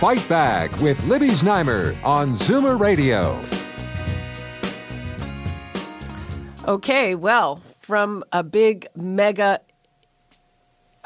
[0.00, 3.38] Fight Back with Libby Znaimer on Zoomer Radio.
[6.66, 9.60] Okay, well, from a big mega.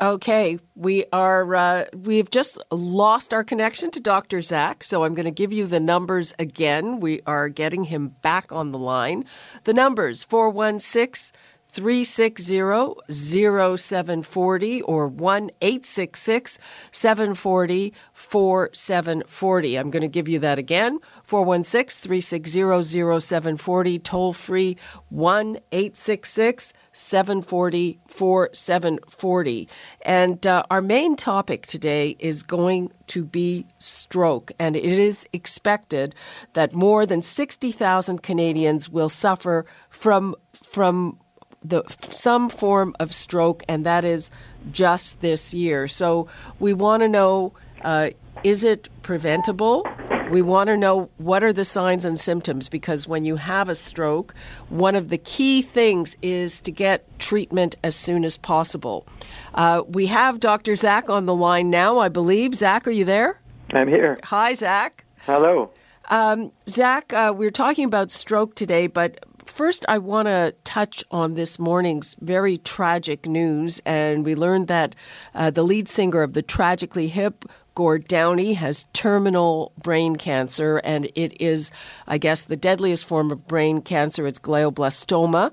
[0.01, 1.57] Okay, we are.
[1.57, 4.41] Uh, we've just lost our connection to Dr.
[4.41, 7.01] Zach, so I'm going to give you the numbers again.
[7.01, 9.25] We are getting him back on the line.
[9.65, 11.37] The numbers 416
[11.75, 16.59] 360 0740 or 1 866
[16.93, 19.77] 740 4740.
[19.77, 24.77] I'm going to give you that again 416 360 0740, toll free
[25.09, 29.69] 1 866 740 4740.
[30.03, 36.15] And uh, our main topic today is going to be stroke, and it is expected
[36.53, 41.19] that more than 60,000 Canadians will suffer from from
[41.65, 44.31] the some form of stroke, and that is
[44.71, 45.89] just this year.
[45.89, 48.11] So we want to know: uh,
[48.43, 49.87] is it preventable?
[50.31, 53.75] We want to know what are the signs and symptoms because when you have a
[53.75, 54.35] stroke,
[54.69, 59.07] one of the key things is to get treatment as soon as possible.
[59.55, 60.77] Uh, we have Dr.
[60.77, 62.55] Zach on the line now, I believe.
[62.55, 63.41] Zach, are you there?
[63.73, 64.19] I'm here.
[64.25, 65.05] Hi, Zach.
[65.21, 65.71] Hello.
[66.11, 69.25] Um, Zach, uh, we're talking about stroke today, but
[69.55, 73.81] first, I want to touch on this morning's very tragic news.
[73.87, 74.97] And we learned that
[75.33, 77.45] uh, the lead singer of the Tragically Hip,
[77.75, 80.79] Gord Downie, has terminal brain cancer.
[80.79, 81.71] And it is,
[82.07, 84.27] I guess, the deadliest form of brain cancer.
[84.27, 85.53] It's glioblastoma.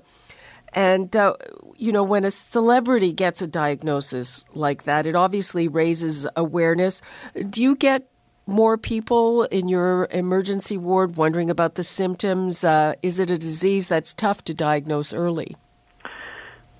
[0.74, 1.34] And, uh,
[1.76, 7.02] you know, when a celebrity gets a diagnosis like that, it obviously raises awareness.
[7.50, 8.08] Do you get
[8.46, 12.64] more people in your emergency ward wondering about the symptoms?
[12.64, 15.56] Uh, is it a disease that's tough to diagnose early?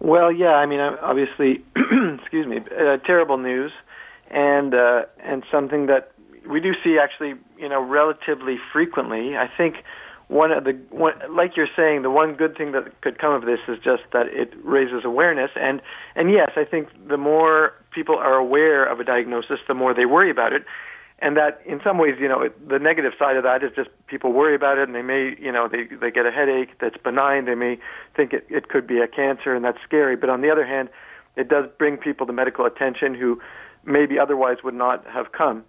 [0.00, 0.54] Well, yeah.
[0.54, 1.64] I mean, obviously,
[2.20, 3.72] excuse me, uh, terrible news,
[4.30, 6.12] and uh, and something that
[6.48, 9.36] we do see actually, you know, relatively frequently.
[9.36, 9.84] I think
[10.26, 13.42] one of the one, like you're saying, the one good thing that could come of
[13.42, 15.80] this is just that it raises awareness, and
[16.16, 20.06] and yes, I think the more people are aware of a diagnosis, the more they
[20.06, 20.64] worry about it
[21.22, 24.32] and that in some ways, you know, the negative side of that is just people
[24.32, 27.44] worry about it, and they may, you know, they they get a headache that's benign.
[27.44, 27.78] They may
[28.16, 30.16] think it it could be a cancer, and that's scary.
[30.16, 30.88] But on the other hand,
[31.36, 33.40] it does bring people to medical attention who
[33.84, 35.64] maybe otherwise would not have come.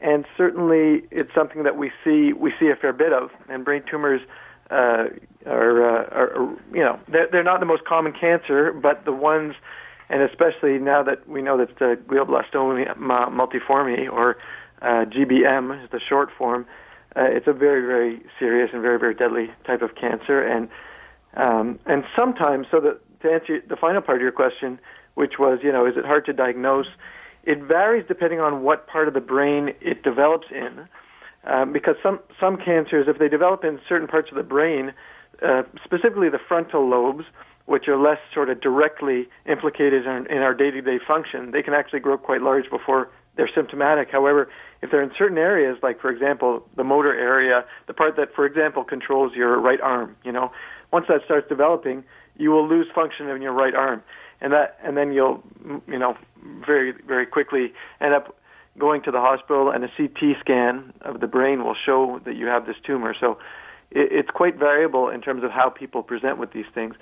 [0.00, 3.30] And certainly, it's something that we see we see a fair bit of.
[3.50, 4.22] And brain tumors
[4.70, 5.08] uh,
[5.44, 9.54] are, uh, are, you know, they're, they're not the most common cancer, but the ones,
[10.08, 14.38] and especially now that we know that the glioblastoma multiforme or
[14.86, 16.64] uh, GBM is the short form.
[17.16, 20.68] Uh, it's a very, very serious and very, very deadly type of cancer, and
[21.36, 22.98] um, and sometimes, so to
[23.30, 24.78] answer the final part of your question,
[25.14, 26.86] which was, you know, is it hard to diagnose?
[27.44, 30.88] It varies depending on what part of the brain it develops in,
[31.44, 34.92] um, because some some cancers, if they develop in certain parts of the brain,
[35.42, 37.24] uh, specifically the frontal lobes,
[37.66, 42.00] which are less sort of directly implicated in, in our day-to-day function, they can actually
[42.00, 44.08] grow quite large before they're symptomatic.
[44.10, 44.48] However,
[44.82, 48.46] if they're in certain areas, like for example the motor area, the part that, for
[48.46, 50.50] example, controls your right arm, you know,
[50.92, 52.04] once that starts developing,
[52.36, 54.02] you will lose function in your right arm,
[54.40, 55.42] and that, and then you'll,
[55.88, 56.16] you know,
[56.64, 58.36] very very quickly end up
[58.78, 62.46] going to the hospital, and a CT scan of the brain will show that you
[62.46, 63.14] have this tumor.
[63.18, 63.38] So
[63.90, 66.94] it, it's quite variable in terms of how people present with these things,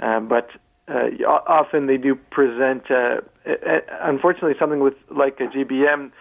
[0.00, 0.50] um, but
[0.86, 1.08] uh,
[1.48, 2.90] often they do present.
[2.90, 3.22] Uh,
[4.02, 6.12] unfortunately, something with like a GBM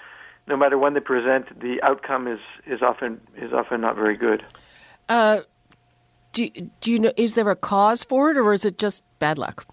[0.48, 4.44] no matter when they present, the outcome is, is often is often not very good.
[5.10, 5.42] Uh,
[6.34, 6.50] do
[6.82, 7.14] do you know?
[7.18, 9.66] Is there a cause for it, or is it just bad luck?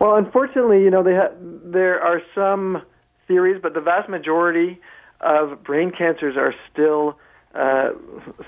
[0.00, 2.82] Well, unfortunately, you know, they ha- there are some
[3.26, 4.80] theories, but the vast majority
[5.20, 7.18] of brain cancers are still
[7.54, 7.90] uh,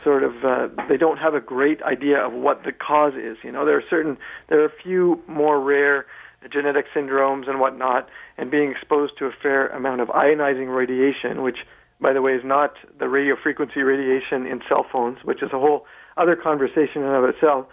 [0.02, 3.36] sort of uh, they don't have a great idea of what the cause is.
[3.42, 4.16] You know, there are certain
[4.48, 6.06] there are a few more rare
[6.52, 11.58] genetic syndromes and whatnot, and being exposed to a fair amount of ionizing radiation, which,
[12.00, 15.58] by the way, is not the radio frequency radiation in cell phones, which is a
[15.58, 15.86] whole
[16.16, 17.66] other conversation in and of itself.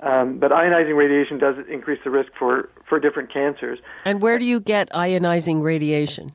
[0.00, 3.78] Um, but ionizing radiation does increase the risk for, for different cancers.
[4.04, 6.32] And where do you get ionizing radiation?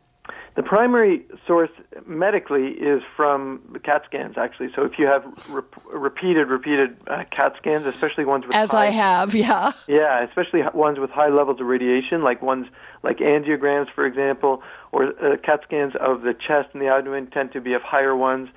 [0.56, 1.72] The primary source
[2.08, 4.70] medically is from the CAT scans, actually.
[4.74, 5.62] So if you have re-
[5.92, 10.62] repeated, repeated uh, CAT scans, especially ones with as high, I have, yeah, yeah, especially
[10.74, 12.68] ones with high levels of radiation, like ones
[13.04, 14.64] like angiograms, for example,
[14.94, 18.16] or uh, CAT scans of the chest and the abdomen tend to be of higher
[18.16, 18.48] ones,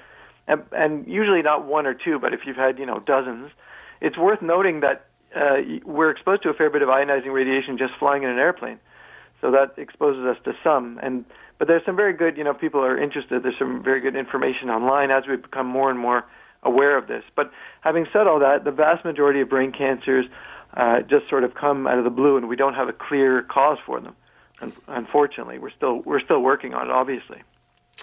[0.47, 3.51] and, and usually not one or two, but if you've had you know dozens,
[4.01, 7.95] it's worth noting that uh, we're exposed to a fair bit of ionizing radiation just
[7.99, 8.79] flying in an airplane,
[9.41, 11.01] so that exposes us to some.
[11.03, 11.25] And
[11.59, 13.43] but there's some very good, you know, people are interested.
[13.43, 16.25] There's some very good information online as we become more and more
[16.63, 17.25] aware of this.
[17.35, 17.51] But
[17.81, 20.27] having said all that, the vast majority of brain cancers
[20.75, 23.43] uh, just sort of come out of the blue, and we don't have a clear
[23.43, 24.15] cause for them.
[24.87, 27.43] Unfortunately, we're still we're still working on it, obviously.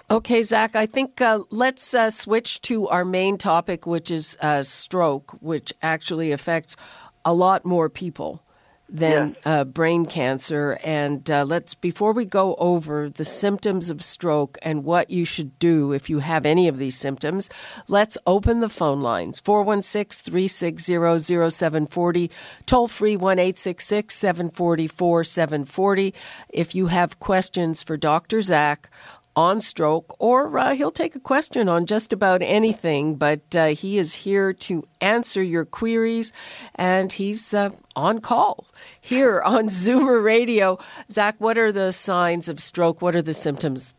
[0.10, 4.64] Okay, Zach, I think uh, let's uh, switch to our main topic, which is uh,
[4.64, 6.78] stroke, which actually affects
[7.26, 8.42] a lot more people
[8.88, 9.38] than yes.
[9.46, 10.78] uh, brain cancer.
[10.84, 15.58] And uh, let's, before we go over the symptoms of stroke and what you should
[15.60, 17.50] do if you have any of these symptoms,
[17.88, 22.32] let's open the phone lines 416 360 0740,
[22.66, 26.14] toll free 1 740 4740.
[26.50, 28.42] If you have questions for Dr.
[28.42, 28.90] Zach,
[29.36, 33.16] on stroke, or uh, he'll take a question on just about anything.
[33.16, 36.32] But uh, he is here to answer your queries,
[36.76, 38.66] and he's uh, on call
[39.02, 40.78] here on Zoomer Radio.
[41.12, 43.02] Zach, what are the signs of stroke?
[43.02, 43.96] What are the symptoms?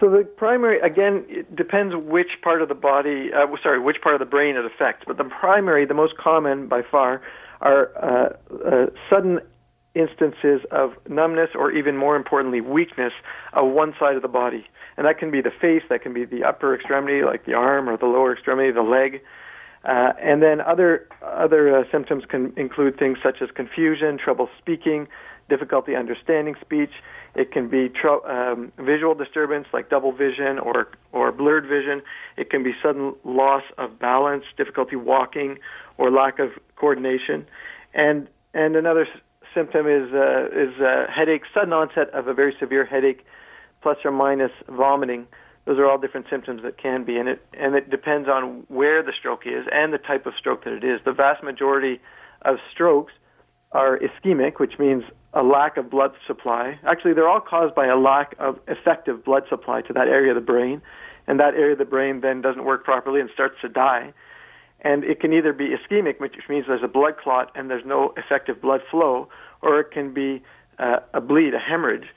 [0.00, 4.16] So the primary, again, it depends which part of the body, uh, sorry, which part
[4.16, 5.04] of the brain it affects.
[5.06, 7.22] But the primary, the most common by far,
[7.60, 9.38] are uh, uh, sudden
[9.94, 13.12] instances of numbness or even more importantly weakness
[13.52, 14.66] of one side of the body.
[14.96, 17.88] And that can be the face that can be the upper extremity like the arm
[17.88, 19.20] or the lower extremity the leg.
[19.84, 25.08] Uh, and then other other uh, symptoms can include things such as confusion trouble speaking
[25.48, 26.92] difficulty understanding speech.
[27.34, 32.02] It can be tr- um, visual disturbance like double vision or or blurred vision.
[32.36, 35.58] It can be sudden loss of balance difficulty walking
[35.98, 37.46] or lack of coordination.
[37.92, 39.06] And and another
[39.54, 43.24] symptom is uh, is uh, headache, sudden onset of a very severe headache,
[43.82, 45.26] plus or minus vomiting.
[45.64, 49.02] Those are all different symptoms that can be, and it and it depends on where
[49.02, 51.00] the stroke is and the type of stroke that it is.
[51.04, 52.00] The vast majority
[52.42, 53.12] of strokes
[53.72, 55.04] are ischemic, which means
[55.34, 56.78] a lack of blood supply.
[56.84, 60.34] Actually, they're all caused by a lack of effective blood supply to that area of
[60.34, 60.82] the brain,
[61.26, 64.12] and that area of the brain then doesn't work properly and starts to die.
[64.82, 68.12] And it can either be ischemic, which means there's a blood clot and there's no
[68.16, 69.28] effective blood flow,
[69.62, 70.42] or it can be
[70.78, 72.08] uh, a bleed, a hemorrhage.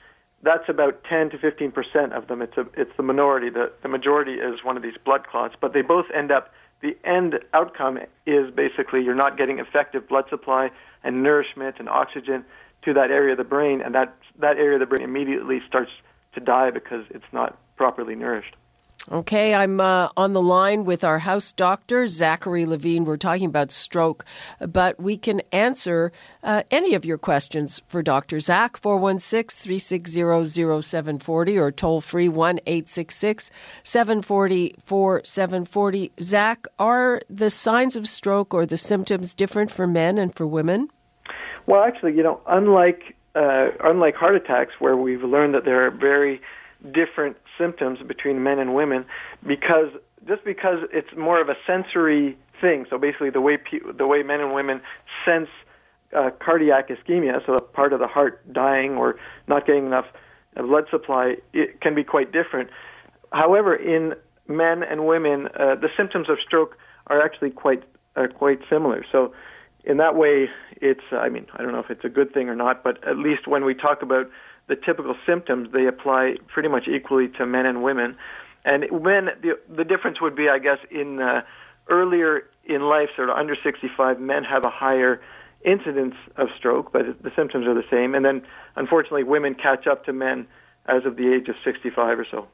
[0.42, 2.42] That's about 10 to 15 percent of them.
[2.42, 3.50] It's a, it's the minority.
[3.50, 6.52] The the majority is one of these blood clots, but they both end up.
[6.82, 10.70] The end outcome is basically you're not getting effective blood supply
[11.02, 12.44] and nourishment and oxygen
[12.82, 15.90] to that area of the brain, and that that area of the brain immediately starts
[16.34, 18.54] to die because it's not properly nourished.
[19.12, 23.04] Okay, I'm uh, on the line with our house doctor, Zachary Levine.
[23.04, 24.24] We're talking about stroke,
[24.58, 26.10] but we can answer
[26.42, 28.40] uh, any of your questions for Dr.
[28.40, 33.48] Zach, 416 360 0740 or toll free 1 866
[33.84, 36.12] 740 4740.
[36.20, 40.88] Zach, are the signs of stroke or the symptoms different for men and for women?
[41.66, 45.92] Well, actually, you know, unlike uh, unlike heart attacks, where we've learned that there are
[45.92, 46.40] very
[46.92, 49.04] different symptoms between men and women
[49.46, 49.90] because
[50.26, 52.86] just because it's more of a sensory thing.
[52.90, 54.80] So basically, the way pe- the way men and women
[55.24, 55.48] sense
[56.16, 59.16] uh, cardiac ischemia, so a part of the heart dying or
[59.46, 60.06] not getting enough
[60.56, 62.70] blood supply, it can be quite different.
[63.32, 64.14] However, in
[64.48, 66.76] men and women, uh, the symptoms of stroke
[67.08, 67.82] are actually quite
[68.16, 69.04] uh, quite similar.
[69.10, 69.32] So
[69.84, 70.48] in that way,
[70.80, 73.18] it's I mean I don't know if it's a good thing or not, but at
[73.18, 74.28] least when we talk about
[74.68, 78.16] the typical symptoms, they apply pretty much equally to men and women.
[78.64, 81.42] And when the the difference would be, I guess, in uh,
[81.88, 85.20] earlier in life, sort of under 65, men have a higher
[85.64, 88.14] incidence of stroke, but the symptoms are the same.
[88.14, 88.42] And then,
[88.74, 90.46] unfortunately, women catch up to men
[90.86, 92.48] as of the age of 65 or so.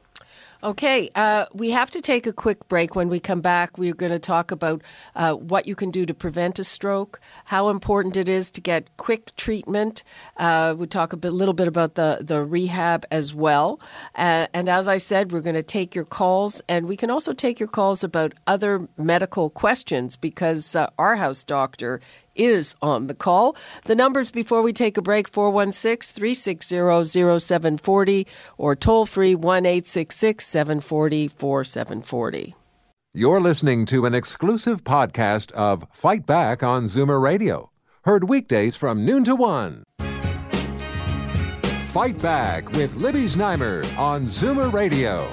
[0.63, 2.95] Okay, uh, we have to take a quick break.
[2.95, 4.81] When we come back, we're going to talk about
[5.13, 8.95] uh, what you can do to prevent a stroke, how important it is to get
[8.95, 10.03] quick treatment.
[10.37, 13.81] Uh, we talk a bit, little bit about the, the rehab as well.
[14.15, 17.33] Uh, and as I said, we're going to take your calls, and we can also
[17.33, 21.99] take your calls about other medical questions because uh, our house doctor
[22.35, 23.55] is on the call.
[23.85, 30.45] The numbers before we take a break 416 360 0740 or toll free 1 866
[30.45, 32.55] 740 4740.
[33.15, 37.69] You're listening to an exclusive podcast of Fight Back on Zoomer Radio,
[38.05, 39.83] heard weekdays from noon to one.
[41.93, 45.29] Fight Back with Libby Znaimer on Zoomer Radio.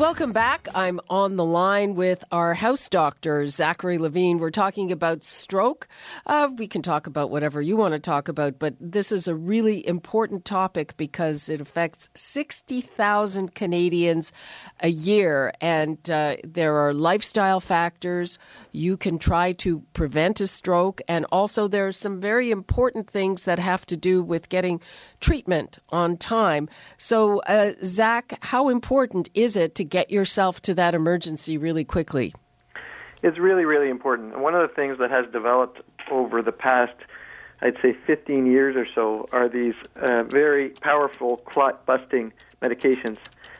[0.00, 0.66] Welcome back.
[0.74, 4.38] I'm on the line with our house doctor, Zachary Levine.
[4.38, 5.88] We're talking about stroke.
[6.24, 9.34] Uh, we can talk about whatever you want to talk about, but this is a
[9.34, 14.32] really important topic because it affects 60,000 Canadians
[14.80, 15.52] a year.
[15.60, 18.38] And uh, there are lifestyle factors.
[18.72, 21.02] You can try to prevent a stroke.
[21.08, 24.80] And also, there are some very important things that have to do with getting
[25.20, 26.68] treatment on time.
[26.98, 32.34] So, uh, Zach, how important is it to get yourself to that emergency really quickly?
[33.22, 34.38] It's really, really important.
[34.38, 36.94] One of the things that has developed over the past,
[37.60, 43.18] I'd say, 15 years or so, are these uh, very powerful clot busting medications.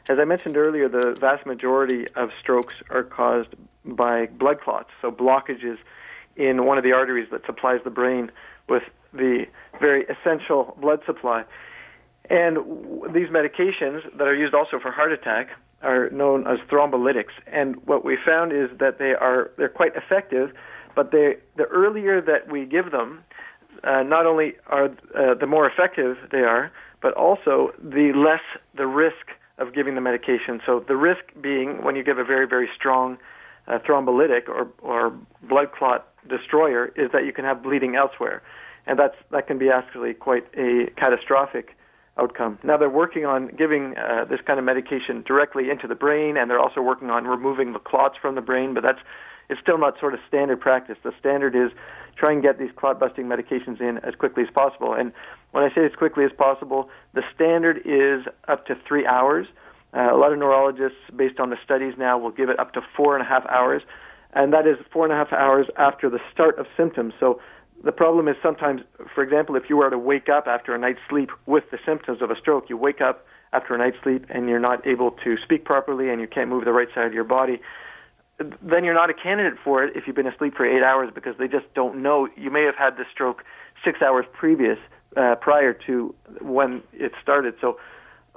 [0.09, 5.11] As I mentioned earlier, the vast majority of strokes are caused by blood clots, so
[5.11, 5.79] blockages
[6.37, 8.31] in one of the arteries that supplies the brain
[8.69, 9.47] with the
[9.81, 11.45] very essential blood supply.
[12.29, 12.59] And
[13.13, 15.49] these medications that are used also for heart attack
[15.83, 17.33] are known as thrombolytics.
[17.47, 20.53] And what we found is that they are they're quite effective,
[20.95, 23.25] but they the earlier that we give them,
[23.83, 24.87] uh, not only are
[25.17, 26.71] uh, the more effective they are,
[27.03, 28.43] but also the less
[28.77, 29.27] the risk
[29.59, 30.61] of giving the medication.
[30.65, 33.19] So the risk being when you give a very very strong
[33.67, 35.13] uh, thrombolytic or or
[35.43, 38.43] blood clot destroyer is that you can have bleeding elsewhere,
[38.87, 41.77] and that's that can be actually quite a catastrophic
[42.19, 42.59] outcome.
[42.63, 46.51] Now they're working on giving uh, this kind of medication directly into the brain, and
[46.51, 48.75] they're also working on removing the clots from the brain.
[48.75, 49.01] But that's
[49.49, 50.97] it's still not sort of standard practice.
[51.03, 51.73] The standard is
[52.17, 54.95] try and get these clot busting medications in as quickly as possible.
[54.95, 55.13] And
[55.53, 59.47] when I say as quickly as possible, the standard is up to three hours.
[59.93, 62.81] Uh, a lot of neurologists, based on the studies now, will give it up to
[62.97, 63.83] four and a half hours,
[64.33, 67.15] and that is four and a half hours after the start of symptoms.
[67.19, 67.41] So
[67.85, 68.83] the problem is sometimes,
[69.15, 72.21] for example, if you were to wake up after a night's sleep with the symptoms
[72.23, 75.37] of a stroke, you wake up after a night's sleep and you're not able to
[75.43, 77.61] speak properly and you can't move the right side of your body,
[78.39, 81.35] then you're not a candidate for it if you've been asleep for eight hours because
[81.39, 82.29] they just don't know.
[82.37, 83.45] You may have had the stroke
[83.85, 84.79] six hours previous,
[85.17, 87.55] uh, prior to when it started.
[87.61, 87.79] So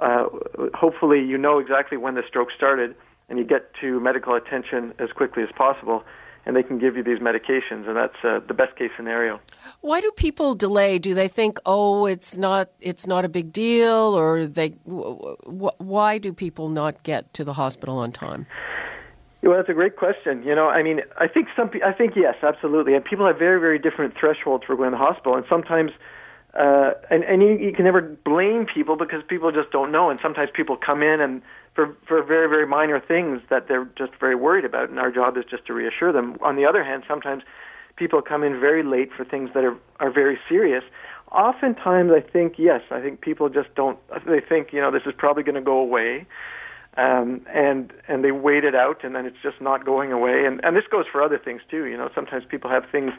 [0.00, 0.26] uh,
[0.74, 2.94] hopefully you know exactly when the stroke started
[3.28, 6.04] and you get to medical attention as quickly as possible
[6.46, 9.40] and they can give you these medications, and that's uh, the best case scenario.
[9.80, 10.98] Why do people delay?
[10.98, 14.70] Do they think, oh, it's not it's not a big deal, or they?
[14.84, 18.46] why do people not get to the hospital on time?
[19.42, 20.42] Well, that's a great question.
[20.42, 23.60] You know, I mean, I think some, I think yes, absolutely, and people have very,
[23.60, 25.90] very different thresholds for going to the hospital, and sometimes.
[26.54, 30.20] Uh, and and you, you can never blame people because people just don't know, and
[30.22, 31.42] sometimes people come in and
[31.74, 35.36] for for very very minor things that they're just very worried about, and our job
[35.36, 36.36] is just to reassure them.
[36.40, 37.42] On the other hand, sometimes
[37.96, 40.84] people come in very late for things that are are very serious.
[41.32, 43.98] Oftentimes, I think yes, I think people just don't.
[44.26, 46.26] They think you know this is probably going to go away,
[46.96, 50.44] um, and and they wait it out, and then it's just not going away.
[50.46, 51.86] And and this goes for other things too.
[51.86, 53.12] You know, sometimes people have things.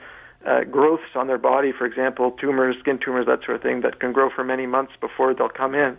[0.45, 3.99] Uh, growths on their body, for example, tumors, skin tumors, that sort of thing, that
[3.99, 5.97] can grow for many months before they'll come in.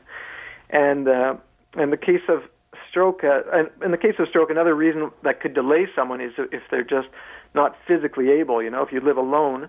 [0.71, 1.35] And uh,
[1.79, 2.43] in the case of
[2.89, 3.43] stroke, uh,
[3.85, 7.09] in the case of stroke, another reason that could delay someone is if they're just
[7.55, 8.63] not physically able.
[8.63, 9.69] You know, if you live alone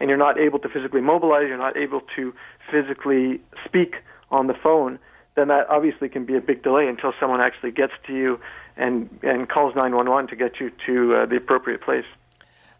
[0.00, 2.34] and you're not able to physically mobilize, you're not able to
[2.70, 4.98] physically speak on the phone,
[5.36, 8.40] then that obviously can be a big delay until someone actually gets to you
[8.76, 12.04] and and calls 911 to get you to uh, the appropriate place.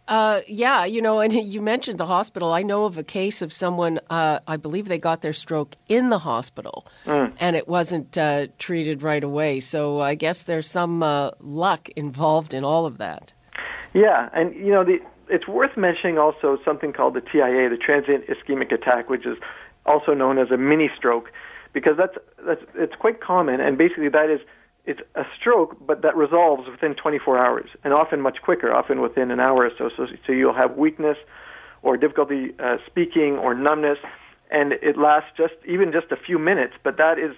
[0.07, 2.53] Uh, yeah, you know, and you mentioned the hospital.
[2.53, 6.11] I know of a case of someone, uh, I believe they got their stroke in
[6.11, 7.33] the hospital mm.
[7.41, 9.61] and it wasn't uh, treated right away.
[9.61, 13.33] So I guess there's some uh, luck involved in all of that.
[13.95, 18.25] Yeah, and, you know, the, it's worth mentioning also something called the TIA, the transient
[18.27, 19.39] ischemic attack, which is
[19.87, 21.31] also known as a mini stroke,
[21.73, 23.61] because that's, that's it's quite common.
[23.61, 24.41] And basically, that is
[24.87, 29.31] it's a stroke, but that resolves within 24 hours, and often much quicker, often within
[29.31, 29.91] an hour or so.
[29.97, 31.17] So, so you'll have weakness,
[31.83, 33.99] or difficulty uh, speaking, or numbness,
[34.51, 36.75] and it lasts just even just a few minutes.
[36.83, 37.35] But that is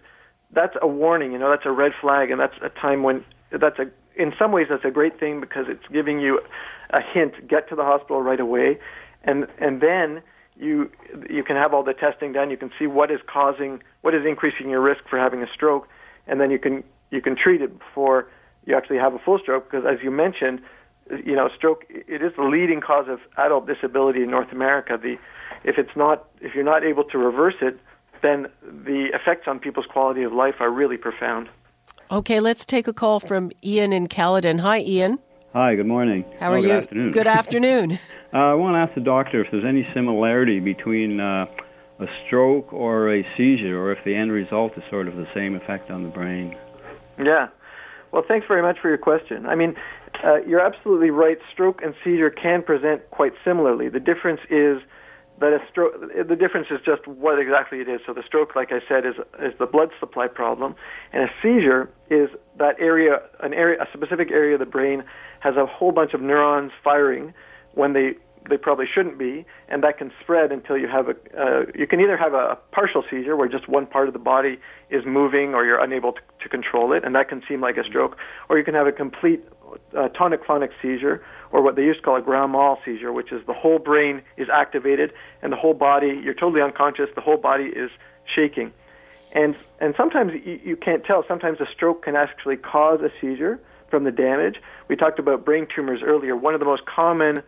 [0.52, 1.32] that's a warning.
[1.32, 4.50] You know, that's a red flag, and that's a time when that's a in some
[4.50, 6.40] ways that's a great thing because it's giving you
[6.90, 7.46] a hint.
[7.48, 8.78] Get to the hospital right away,
[9.22, 10.20] and and then
[10.56, 10.90] you
[11.30, 12.50] you can have all the testing done.
[12.50, 15.86] You can see what is causing what is increasing your risk for having a stroke,
[16.26, 18.28] and then you can you can treat it before
[18.64, 20.60] you actually have a full stroke because as you mentioned
[21.24, 25.16] you know stroke it is the leading cause of adult disability in North America the
[25.64, 27.78] if it's not if you're not able to reverse it
[28.22, 31.48] then the effects on people's quality of life are really profound
[32.10, 35.18] okay let's take a call from Ian in Caledon hi Ian
[35.52, 36.22] Hi, good morning.
[36.38, 36.74] How are oh, good you?
[36.74, 37.12] Afternoon.
[37.12, 37.92] Good afternoon.
[38.34, 41.46] uh, I want to ask the doctor if there's any similarity between uh,
[41.98, 45.54] a stroke or a seizure, or if the end result is sort of the same
[45.54, 46.54] effect on the brain.
[47.18, 47.48] Yeah.
[48.12, 49.46] Well, thanks very much for your question.
[49.46, 49.74] I mean,
[50.24, 51.38] uh, you're absolutely right.
[51.52, 53.88] Stroke and seizure can present quite similarly.
[53.88, 54.78] The difference is
[55.40, 55.92] that a stroke.
[56.00, 58.00] The difference is just what exactly it is.
[58.06, 60.74] So the stroke, like I said, is is the blood supply problem,
[61.12, 65.04] and a seizure is that area, an area, a specific area of the brain
[65.40, 67.34] has a whole bunch of neurons firing
[67.74, 68.14] when they
[68.48, 71.14] they probably shouldn't be, and that can spread until you have a.
[71.38, 74.58] Uh, you can either have a partial seizure where just one part of the body
[74.90, 77.84] is moving, or you're unable to, to control it, and that can seem like a
[77.84, 78.16] stroke,
[78.48, 79.44] or you can have a complete
[79.96, 83.44] uh, tonic-clonic seizure, or what they used to call a grand mal seizure, which is
[83.46, 85.12] the whole brain is activated
[85.42, 86.18] and the whole body.
[86.22, 87.08] You're totally unconscious.
[87.14, 87.90] The whole body is
[88.34, 88.72] shaking,
[89.32, 91.24] and and sometimes you, you can't tell.
[91.26, 93.60] Sometimes a stroke can actually cause a seizure
[93.90, 94.56] from the damage.
[94.88, 96.36] We talked about brain tumors earlier.
[96.36, 97.42] One of the most common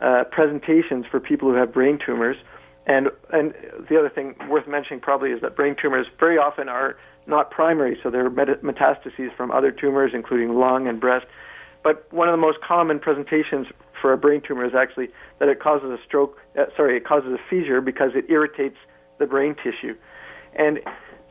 [0.00, 2.36] uh, presentations for people who have brain tumors.
[2.86, 3.52] And and
[3.88, 7.98] the other thing worth mentioning probably is that brain tumors very often are not primary,
[8.02, 11.26] so they're met- metastases from other tumors, including lung and breast.
[11.82, 13.66] But one of the most common presentations
[14.00, 15.08] for a brain tumor is actually
[15.40, 16.38] that it causes a stroke.
[16.56, 18.76] Uh, sorry, it causes a seizure because it irritates
[19.18, 19.96] the brain tissue,
[20.54, 20.78] and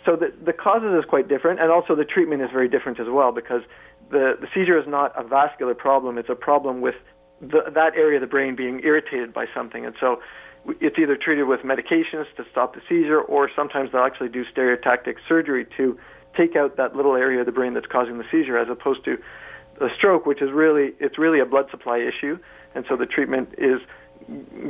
[0.06, 3.08] so the the causes is quite different, and also the treatment is very different as
[3.10, 3.62] well because
[4.12, 6.96] the the seizure is not a vascular problem; it's a problem with
[7.42, 9.86] the, that area of the brain being irritated by something.
[9.86, 10.22] And so
[10.80, 15.15] it's either treated with medications to stop the seizure, or sometimes they'll actually do stereotactic
[15.27, 15.98] surgery to
[16.36, 19.18] take out that little area of the brain that's causing the seizure, as opposed to
[19.82, 22.38] a stroke, which is really it's really a blood supply issue.
[22.74, 23.80] And so the treatment is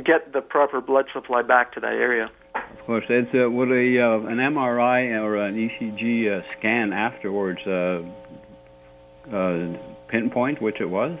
[0.04, 2.30] get the proper blood supply back to that area.
[2.54, 7.60] Of course, it's uh, would a uh, an MRI or an ECG uh, scan afterwards
[7.66, 8.02] uh,
[9.32, 9.76] uh,
[10.08, 11.18] pinpoint which it was?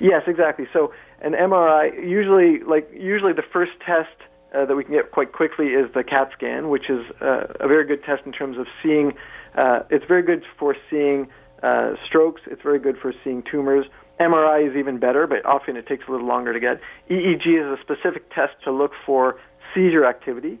[0.00, 0.66] Yes, exactly.
[0.72, 4.10] So an MRI usually, like usually, the first test
[4.54, 7.68] uh, that we can get quite quickly is the CAT scan, which is uh, a
[7.68, 9.12] very good test in terms of seeing.
[9.56, 11.28] Uh, it's very good for seeing
[11.62, 12.42] uh, strokes.
[12.46, 13.86] It's very good for seeing tumors.
[14.20, 16.80] MRI is even better, but often it takes a little longer to get.
[17.10, 19.38] EEG is a specific test to look for
[19.74, 20.58] seizure activity.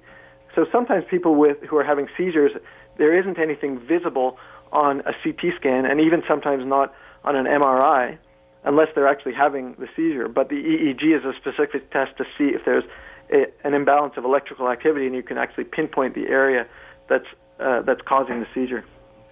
[0.54, 2.52] So sometimes people with who are having seizures,
[2.98, 4.38] there isn't anything visible
[4.72, 8.18] on a CT scan, and even sometimes not on an MRI
[8.64, 10.28] unless they're actually having the seizure.
[10.28, 12.84] But the EEG is a specific test to see if there's
[13.32, 16.66] a, an imbalance of electrical activity, and you can actually pinpoint the area
[17.08, 17.26] that's
[17.60, 18.84] uh, that's causing the seizure.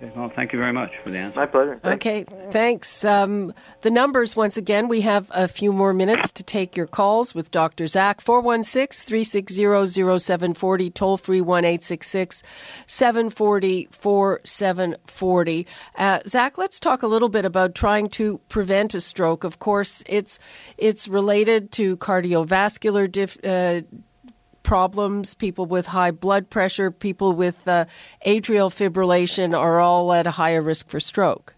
[0.03, 1.39] Okay, well, thank you very much for the answer.
[1.39, 1.79] My pleasure.
[1.79, 1.95] Thanks.
[2.07, 3.05] Okay, thanks.
[3.05, 7.37] Um, the numbers, once again, we have a few more minutes to take your calls
[7.37, 7.87] with Dr.
[7.87, 8.21] Zach.
[8.21, 12.43] 416 360 0740, toll free 1 866
[12.87, 15.67] 740 4740.
[15.97, 19.45] Uh, Zach, let's talk a little bit about trying to prevent a stroke.
[19.45, 20.41] Of course, it's,
[20.79, 23.83] it's related to cardiovascular dif- uh,
[24.63, 27.85] problems, people with high blood pressure, people with uh,
[28.27, 31.55] atrial fibrillation are all at a higher risk for stroke.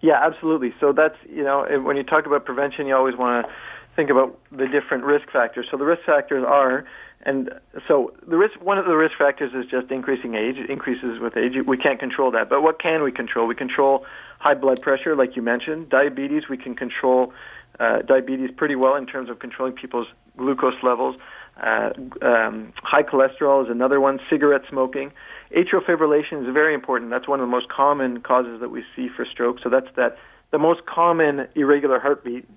[0.00, 0.74] Yeah, absolutely.
[0.80, 3.52] So that's, you know, when you talk about prevention, you always want to
[3.94, 5.66] think about the different risk factors.
[5.70, 6.84] So the risk factors are,
[7.24, 7.50] and
[7.86, 10.56] so the risk, one of the risk factors is just increasing age.
[10.56, 11.52] It increases with age.
[11.64, 12.48] We can't control that.
[12.48, 13.46] But what can we control?
[13.46, 14.04] We control
[14.40, 15.88] high blood pressure, like you mentioned.
[15.88, 17.32] Diabetes, we can control
[17.78, 21.16] uh, diabetes pretty well in terms of controlling people's glucose levels.
[21.60, 21.90] Uh,
[22.22, 24.18] um, high cholesterol is another one.
[24.30, 25.12] Cigarette smoking.
[25.54, 27.10] Atrial fibrillation is very important.
[27.10, 29.58] That's one of the most common causes that we see for stroke.
[29.62, 30.16] So that's that
[30.50, 32.48] the most common irregular heartbeat,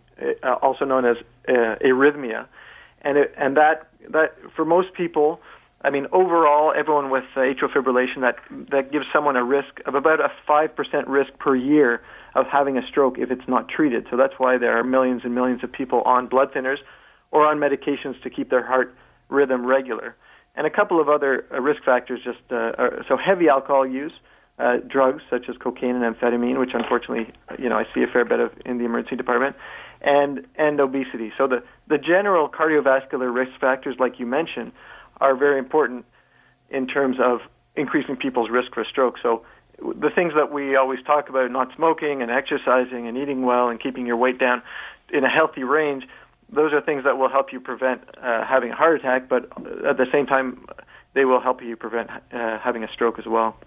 [0.44, 2.46] uh, also known as uh, arrhythmia,
[3.02, 5.42] and it, and that that for most people,
[5.82, 8.38] I mean overall, everyone with atrial fibrillation that
[8.72, 12.02] that gives someone a risk of about a five percent risk per year
[12.34, 14.08] of having a stroke if it's not treated.
[14.10, 16.78] So that's why there are millions and millions of people on blood thinners
[17.36, 18.96] or on medications to keep their heart
[19.28, 20.16] rhythm regular.
[20.56, 24.14] And a couple of other uh, risk factors just uh, are, so heavy alcohol use,
[24.58, 28.24] uh, drugs such as cocaine and amphetamine, which unfortunately, you know, I see a fair
[28.24, 29.58] bit of in the emergency department,
[30.02, 31.34] and and obesity.
[31.38, 34.72] So the the general cardiovascular risk factors, like you mentioned,
[35.20, 36.06] are very important
[36.70, 37.42] in terms of
[37.76, 39.16] increasing people's risk for stroke.
[39.22, 39.44] So
[39.78, 43.78] the things that we always talk about, not smoking and exercising and eating well and
[43.78, 44.62] keeping your weight down
[45.12, 46.06] in a healthy range,
[46.50, 49.46] those are things that will help you prevent uh, having a heart attack, but
[49.86, 50.66] at the same time,
[51.14, 53.58] they will help you prevent uh, having a stroke as well.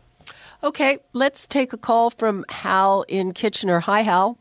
[0.62, 3.80] Okay, let's take a call from Hal in Kitchener.
[3.80, 4.38] Hi, Hal.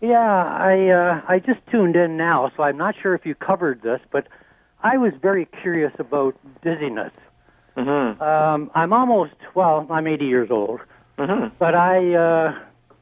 [0.00, 3.82] Yeah, I uh, I just tuned in now, so I'm not sure if you covered
[3.82, 4.28] this, but
[4.82, 7.12] I was very curious about dizziness.
[7.76, 8.22] Mm-hmm.
[8.22, 10.80] Um, I'm almost well, I'm 80 years old,
[11.18, 11.54] mm-hmm.
[11.58, 12.58] but I uh,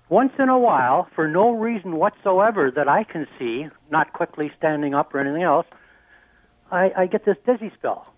[0.08, 4.94] once in a while, for no reason whatsoever that I can see, not quickly standing
[4.94, 5.66] up or anything else,
[6.70, 8.12] I, I get this dizzy spell.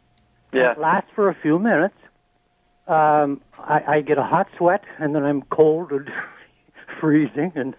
[0.52, 0.72] Yeah.
[0.72, 1.94] It lasts for a few minutes.
[2.86, 6.08] Um, I, I get a hot sweat, and then I'm cold and
[7.00, 7.74] freezing, and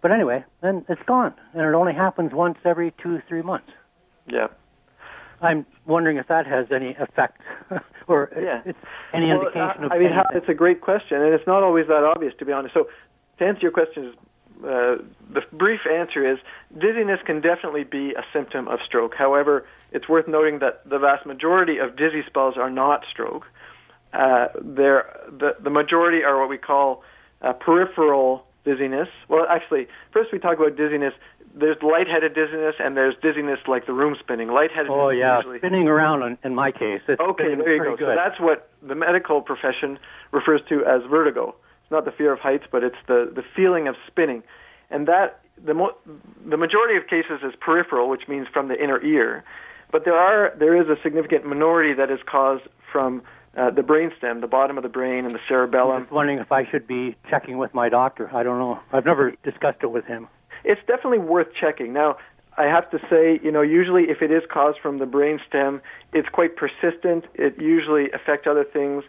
[0.00, 3.70] but anyway, then it's gone, and it only happens once every two, three months.
[4.26, 4.46] Yeah.
[5.42, 7.42] I'm wondering if that has any effect,
[8.08, 8.62] or Yeah.
[8.64, 8.78] it's
[9.12, 9.92] any Well, indication uh, of.
[9.92, 10.24] I mean, anything.
[10.36, 12.72] it's a great question, and it's not always that obvious, to be honest.
[12.72, 12.88] So,
[13.38, 14.14] to answer your question,
[14.64, 14.96] uh,
[15.32, 16.38] the brief answer is
[16.78, 19.14] dizziness can definitely be a symptom of stroke.
[19.14, 23.46] However, it's worth noting that the vast majority of dizzy spells are not stroke.
[24.12, 27.02] Uh, they're, the, the majority are what we call
[27.42, 29.08] uh, peripheral dizziness.
[29.28, 31.14] Well, actually, first we talk about dizziness.
[31.54, 34.48] There's lightheaded dizziness, and there's dizziness like the room spinning.
[34.48, 37.00] Lightheaded oh yeah, usually spinning around in, in my case.
[37.08, 37.96] Okay, there you go.
[37.98, 39.98] So that's what the medical profession
[40.30, 41.56] refers to as vertigo.
[41.90, 44.42] Not the fear of heights, but it's the, the feeling of spinning.
[44.90, 45.96] And that the mo-
[46.46, 49.44] the majority of cases is peripheral, which means from the inner ear.
[49.92, 53.22] But there are there is a significant minority that is caused from
[53.56, 56.02] uh, the brainstem, the bottom of the brain, and the I'm cerebellum.
[56.02, 58.30] just wondering if I should be checking with my doctor.
[58.32, 58.78] I don't know.
[58.92, 60.28] I've never discussed it with him.
[60.64, 61.92] It's definitely worth checking.
[61.92, 62.16] Now,
[62.56, 65.80] I have to say, you know, usually if it is caused from the brainstem,
[66.12, 67.24] it's quite persistent.
[67.34, 69.02] It usually affects other things,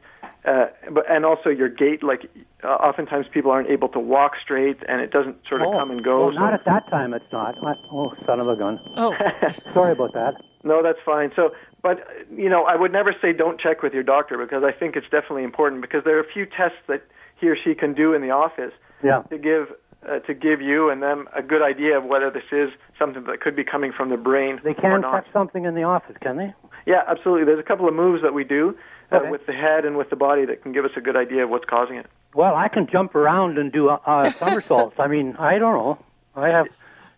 [0.46, 2.04] uh, but and also your gait.
[2.04, 2.30] Like
[2.64, 5.92] uh, oftentimes people aren't able to walk straight, and it doesn't sort of oh, come
[5.92, 6.26] and go.
[6.26, 7.14] Well, so- not at that time.
[7.14, 7.58] It's not.
[7.64, 8.80] I, oh, son of a gun.
[8.96, 9.14] Oh,
[9.74, 10.36] Sorry about that.
[10.64, 11.32] No, that's fine.
[11.36, 11.52] So,
[11.82, 14.96] but you know, I would never say don't check with your doctor because I think
[14.96, 17.04] it's definitely important because there are a few tests that
[17.40, 18.74] he or she can do in the office
[19.04, 19.24] Yeah.
[19.32, 19.68] to give
[20.08, 23.42] uh, to give you and them a good idea of whether this is something that
[23.42, 25.24] could be coming from the brain They or can not.
[25.24, 26.54] check something in the office, can they?
[26.88, 27.46] Yeah, absolutely.
[27.46, 28.76] There's a couple of moves that we do
[29.12, 31.44] uh, with the head and with the body that can give us a good idea
[31.44, 32.06] of what's causing it.
[32.34, 35.00] Well, I can jump around and do uh, uh, somersaults.
[35.00, 35.98] I mean, I don't know.
[36.36, 36.68] I have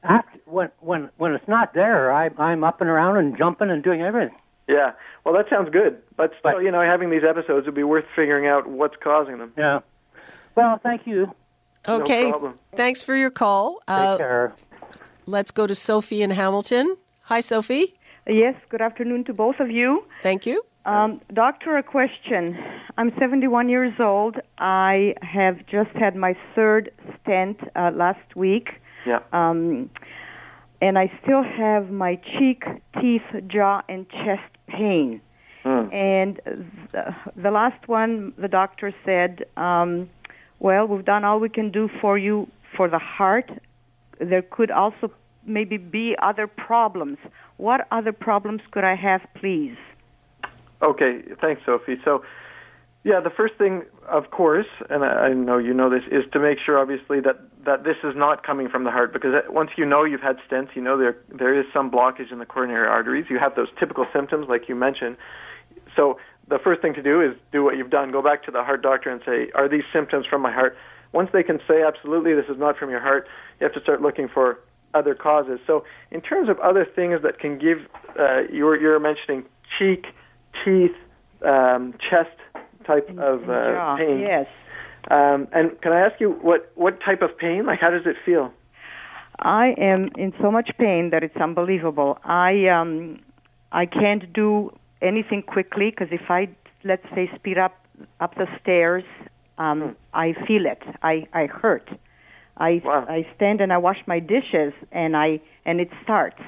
[0.04, 3.84] after, when when when it's not there, I, I'm up and around and jumping and
[3.84, 4.36] doing everything.
[4.68, 4.94] Yeah.
[5.24, 8.06] Well, that sounds good, but still, But- you know, having these episodes would be worth
[8.16, 9.54] figuring out what's causing them.
[9.58, 9.82] Yeah.
[10.56, 11.34] Well, thank you.
[11.88, 12.30] okay.
[12.30, 12.58] problem.
[12.76, 13.76] Thanks for your call.
[13.88, 14.54] Take Uh, care.
[15.26, 16.96] let's go to Sophie in Hamilton.
[17.24, 17.96] Hi, Sophie.
[18.28, 20.06] Yes, good afternoon to both of you.
[20.22, 20.64] Thank you.
[20.86, 22.58] Um, doctor, a question.
[22.98, 24.36] I'm 71 years old.
[24.58, 26.92] I have just had my third
[27.22, 28.70] stent uh, last week,
[29.06, 29.20] Yeah.
[29.32, 29.90] um,
[30.82, 32.64] and I still have my cheek,
[33.00, 35.22] teeth, jaw, and chest pain.
[35.64, 35.88] Hmm.
[35.94, 36.42] And
[36.92, 40.10] the, the last one, the doctor said, um,
[40.60, 43.50] "Well, we've done all we can do for you for the heart.
[44.20, 45.10] There could also
[45.46, 47.18] maybe be other problems.
[47.56, 49.78] What other problems could I have, please?"
[50.84, 51.96] Okay, thanks, Sophie.
[52.04, 52.24] So,
[53.04, 56.40] yeah, the first thing, of course, and I, I know you know this, is to
[56.40, 59.14] make sure, obviously, that that this is not coming from the heart.
[59.14, 62.40] Because once you know you've had stents, you know there there is some blockage in
[62.40, 63.26] the coronary arteries.
[63.30, 65.18] You have those typical symptoms, like you mentioned.
[65.96, 66.18] So,
[66.50, 68.12] the first thing to do is do what you've done.
[68.12, 70.76] Go back to the heart doctor and say, "Are these symptoms from my heart?"
[71.14, 73.28] Once they can say, "Absolutely, this is not from your heart,"
[73.60, 74.60] you have to start looking for
[74.94, 75.60] other causes.
[75.66, 77.80] So, in terms of other things that can give,
[78.20, 79.44] uh, you're you're mentioning
[79.78, 80.08] cheek,
[80.64, 80.96] teeth,
[81.46, 82.38] um, chest
[82.86, 84.20] type of uh, pain.
[84.20, 84.48] Yes.
[85.12, 87.66] Um, and can I ask you what what type of pain?
[87.66, 88.54] Like, how does it feel?
[89.40, 92.20] I am in so much pain that it's unbelievable.
[92.24, 93.20] I um
[93.72, 96.48] I can't do anything quickly because if I
[96.84, 97.76] let's say speed up
[98.20, 99.04] up the stairs,
[99.58, 100.82] um I feel it.
[101.02, 101.90] I I hurt.
[102.58, 103.06] I Wow.
[103.10, 106.42] I stand and I wash my dishes and I and it starts.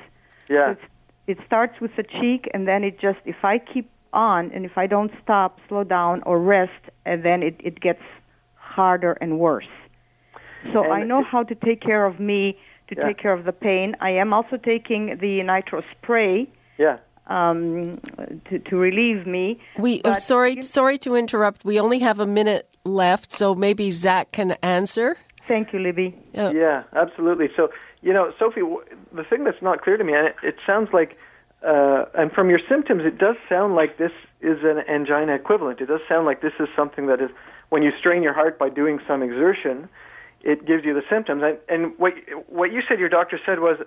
[0.48, 0.72] Yeah.
[0.72, 0.82] It's,
[1.28, 4.78] it starts with the cheek and then it just if I keep on and if
[4.78, 8.02] I don't stop, slow down or rest, and then it it gets
[8.56, 9.72] harder and worse.
[10.74, 13.08] So And I know how to take care of me to Yeah.
[13.08, 13.96] take care of the pain.
[14.00, 16.48] I am also taking the nitro spray
[16.78, 16.98] Yeah.
[17.28, 17.98] um,
[18.50, 19.46] to to relieve me.
[19.78, 21.66] We oh, sorry you- sorry to interrupt.
[21.66, 24.50] We only have a minute left, so maybe Zach can
[24.80, 25.18] answer.
[25.48, 26.10] Thank you, Libby.
[26.38, 27.50] Uh, Yeah, absolutely.
[27.58, 27.70] So,
[28.02, 28.62] you know, Sophie,
[29.20, 31.12] the thing that's not clear to me, and it, it sounds like,
[31.66, 35.82] uh, and from your symptoms, it does sound like this is an angina equivalent.
[35.82, 37.30] It does sound like this is something that is,
[37.70, 39.90] when you strain your heart by doing some exertion,
[40.42, 41.42] it gives you the symptoms.
[41.44, 42.14] And, and what
[42.48, 43.78] what you said your doctor said was,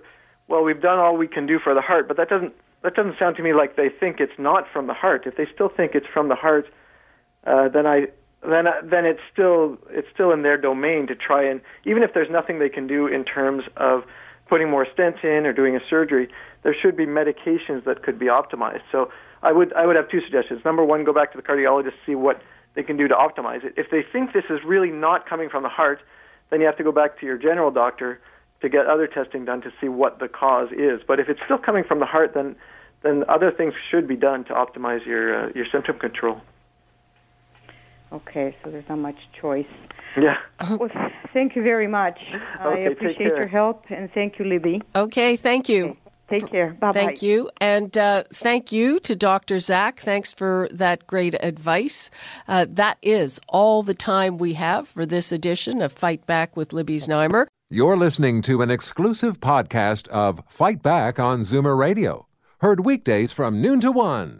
[0.49, 3.17] well, we've done all we can do for the heart, but that doesn't that doesn't
[3.17, 5.23] sound to me like they think it's not from the heart.
[5.25, 6.65] If they still think it's from the heart,
[7.47, 8.07] uh, then I
[8.41, 12.13] then uh, then it's still it's still in their domain to try and even if
[12.13, 14.03] there's nothing they can do in terms of
[14.49, 16.29] putting more stents in or doing a surgery,
[16.63, 18.81] there should be medications that could be optimized.
[18.91, 20.61] So I would I would have two suggestions.
[20.65, 22.41] Number one, go back to the cardiologist see what
[22.75, 23.73] they can do to optimize it.
[23.77, 26.01] If they think this is really not coming from the heart,
[26.49, 28.19] then you have to go back to your general doctor
[28.61, 31.01] to get other testing done to see what the cause is.
[31.07, 32.55] But if it's still coming from the heart, then
[33.01, 36.41] then other things should be done to optimize your uh, your symptom control.
[38.11, 39.67] Okay, so there's not much choice.
[40.17, 40.37] Yeah.
[40.77, 40.89] Well,
[41.33, 42.19] thank you very much.
[42.59, 43.37] I Okay, take appreciate care.
[43.37, 44.81] your help, and thank you, Libby.
[44.95, 45.95] Okay, thank you.
[46.29, 46.73] Take care.
[46.73, 46.93] Bye bye.
[46.93, 47.49] Thank you.
[47.59, 49.59] And uh, thank you to Dr.
[49.59, 49.99] Zach.
[49.99, 52.11] Thanks for that great advice.
[52.47, 56.71] Uh, that is all the time we have for this edition of Fight Back with
[56.71, 57.47] Libby Znaimer.
[57.71, 62.27] You're listening to an exclusive podcast of Fight Back on Zoomer Radio,
[62.61, 64.39] heard weekdays from noon to one.